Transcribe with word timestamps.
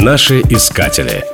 Наши 0.00 0.42
искатели. 0.42 1.24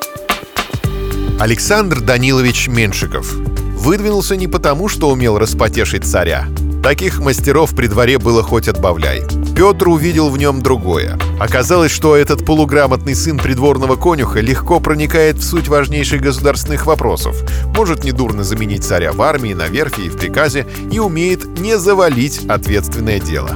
Александр 1.38 2.00
Данилович 2.00 2.68
Меншиков 2.68 3.30
выдвинулся 3.34 4.36
не 4.36 4.48
потому, 4.48 4.88
что 4.88 5.10
умел 5.10 5.38
распотешить 5.38 6.06
царя. 6.06 6.46
Таких 6.82 7.20
мастеров 7.20 7.76
при 7.76 7.88
дворе 7.88 8.16
было 8.18 8.42
хоть 8.42 8.66
отбавляй. 8.66 9.22
Петр 9.54 9.88
увидел 9.88 10.30
в 10.30 10.38
нем 10.38 10.62
другое. 10.62 11.18
Оказалось, 11.38 11.92
что 11.92 12.16
этот 12.16 12.46
полуграмотный 12.46 13.14
сын 13.14 13.36
придворного 13.36 13.96
конюха 13.96 14.40
легко 14.40 14.80
проникает 14.80 15.36
в 15.36 15.44
суть 15.44 15.68
важнейших 15.68 16.22
государственных 16.22 16.86
вопросов, 16.86 17.36
может 17.76 18.02
недурно 18.02 18.44
заменить 18.44 18.82
царя 18.82 19.12
в 19.12 19.20
армии, 19.20 19.52
на 19.52 19.66
верфи 19.66 20.06
и 20.06 20.08
в 20.08 20.16
приказе 20.16 20.66
и 20.90 20.98
умеет 20.98 21.44
не 21.58 21.76
завалить 21.76 22.46
ответственное 22.48 23.20
дело. 23.20 23.50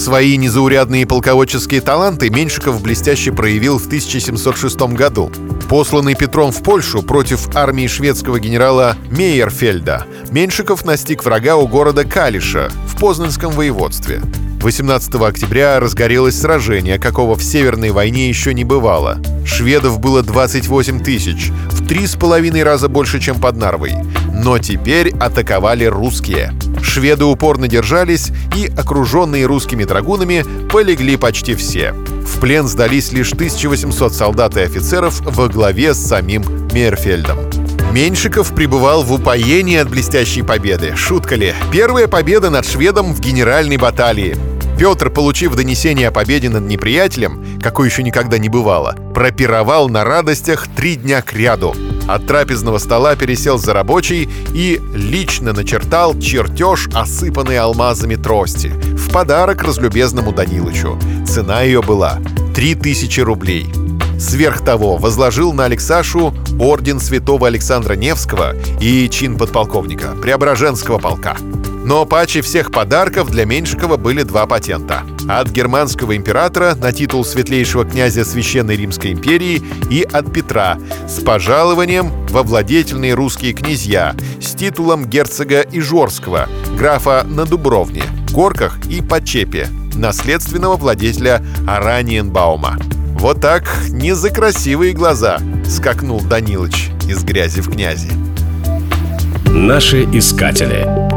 Свои 0.00 0.38
незаурядные 0.38 1.04
полководческие 1.04 1.82
таланты 1.82 2.30
Меньшиков 2.30 2.80
блестяще 2.80 3.32
проявил 3.32 3.78
в 3.78 3.84
1706 3.84 4.80
году. 4.94 5.30
Посланный 5.68 6.14
Петром 6.14 6.52
в 6.52 6.62
Польшу 6.62 7.02
против 7.02 7.54
армии 7.54 7.86
шведского 7.86 8.40
генерала 8.40 8.96
Мейерфельда, 9.10 10.06
Меньшиков 10.30 10.86
настиг 10.86 11.22
врага 11.22 11.56
у 11.56 11.68
города 11.68 12.04
Калиша 12.04 12.72
в 12.86 12.98
Познанском 12.98 13.52
воеводстве. 13.52 14.22
18 14.62 15.16
октября 15.16 15.78
разгорелось 15.80 16.40
сражение, 16.40 16.98
какого 16.98 17.34
в 17.34 17.42
Северной 17.42 17.90
войне 17.90 18.26
еще 18.26 18.54
не 18.54 18.64
бывало. 18.64 19.18
Шведов 19.44 20.00
было 20.00 20.22
28 20.22 21.00
тысяч, 21.00 21.50
в 21.72 21.86
три 21.86 22.06
с 22.06 22.16
половиной 22.16 22.62
раза 22.62 22.88
больше, 22.88 23.20
чем 23.20 23.38
под 23.38 23.56
Нарвой. 23.56 23.92
Но 24.32 24.58
теперь 24.58 25.10
атаковали 25.18 25.84
русские. 25.84 26.54
Шведы 26.82 27.24
упорно 27.24 27.68
держались, 27.68 28.30
и, 28.56 28.66
окруженные 28.66 29.46
русскими 29.46 29.84
драгунами, 29.84 30.44
полегли 30.70 31.16
почти 31.16 31.54
все. 31.54 31.92
В 31.92 32.40
плен 32.40 32.68
сдались 32.68 33.12
лишь 33.12 33.32
1800 33.32 34.14
солдат 34.14 34.56
и 34.56 34.60
офицеров 34.60 35.20
во 35.20 35.48
главе 35.48 35.94
с 35.94 35.98
самим 35.98 36.44
Мерфельдом. 36.72 37.38
Меньшиков 37.92 38.54
пребывал 38.54 39.02
в 39.02 39.12
упоении 39.12 39.76
от 39.76 39.90
блестящей 39.90 40.42
победы. 40.42 40.94
Шутка 40.94 41.34
ли? 41.34 41.54
Первая 41.72 42.06
победа 42.06 42.48
над 42.48 42.64
шведом 42.64 43.14
в 43.14 43.20
генеральной 43.20 43.78
баталии. 43.78 44.36
Петр, 44.78 45.10
получив 45.10 45.56
донесение 45.56 46.08
о 46.08 46.12
победе 46.12 46.48
над 46.48 46.62
неприятелем, 46.62 47.60
какой 47.60 47.88
еще 47.88 48.02
никогда 48.02 48.38
не 48.38 48.48
бывало, 48.48 48.96
пропировал 49.14 49.88
на 49.88 50.04
радостях 50.04 50.68
три 50.74 50.96
дня 50.96 51.20
к 51.20 51.34
ряду. 51.34 51.74
От 52.10 52.26
трапезного 52.26 52.78
стола 52.78 53.14
пересел 53.14 53.56
за 53.56 53.72
рабочий 53.72 54.28
и 54.52 54.80
лично 54.92 55.52
начертал 55.52 56.18
чертеж, 56.18 56.88
осыпанный 56.92 57.56
алмазами 57.56 58.16
трости, 58.16 58.72
в 58.96 59.12
подарок 59.12 59.62
разлюбезному 59.62 60.32
Данилычу. 60.32 60.98
Цена 61.24 61.62
ее 61.62 61.82
была 61.82 62.18
3000 62.52 63.20
рублей. 63.20 63.72
Сверх 64.18 64.64
того, 64.64 64.96
возложил 64.96 65.52
на 65.52 65.66
Алексашу 65.66 66.34
орден 66.58 66.98
святого 66.98 67.46
Александра 67.46 67.94
Невского 67.94 68.56
и 68.80 69.08
чин 69.08 69.38
подполковника 69.38 70.16
Преображенского 70.20 70.98
полка. 70.98 71.36
Но 71.90 72.06
паче 72.06 72.40
всех 72.40 72.70
подарков 72.70 73.32
для 73.32 73.44
Меньшикова 73.44 73.96
были 73.96 74.22
два 74.22 74.46
патента. 74.46 75.02
От 75.28 75.50
германского 75.50 76.16
императора 76.16 76.76
на 76.76 76.92
титул 76.92 77.24
светлейшего 77.24 77.84
князя 77.84 78.24
Священной 78.24 78.76
Римской 78.76 79.10
империи 79.10 79.60
и 79.90 80.02
от 80.02 80.32
Петра 80.32 80.78
с 81.08 81.20
пожалованием 81.20 82.12
во 82.28 82.44
владетельные 82.44 83.14
русские 83.14 83.54
князья 83.54 84.14
с 84.40 84.52
титулом 84.54 85.04
герцога 85.04 85.62
Ижорского, 85.62 86.48
графа 86.78 87.26
на 87.28 87.44
Дубровне, 87.44 88.04
Горках 88.30 88.78
и 88.88 89.02
Почепе, 89.02 89.66
наследственного 89.96 90.76
владетеля 90.76 91.44
Араниенбаума. 91.66 92.78
Вот 93.14 93.40
так 93.40 93.64
не 93.88 94.14
за 94.14 94.30
красивые 94.30 94.92
глаза 94.92 95.40
скакнул 95.66 96.20
Данилыч 96.20 96.90
из 97.08 97.24
грязи 97.24 97.60
в 97.60 97.68
князи. 97.68 98.12
Наши 99.46 100.04
искатели. 100.04 101.09